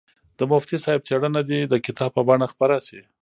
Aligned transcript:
د 0.37 0.39
مفتي 0.51 0.77
صاحب 0.83 1.01
څېړنه 1.07 1.41
دې 1.49 1.59
د 1.67 1.73
کتاب 1.85 2.09
په 2.15 2.21
بڼه 2.27 2.45
خپره 2.53 2.77
شي. 2.87 3.01